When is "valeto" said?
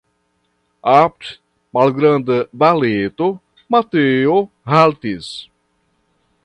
2.63-3.29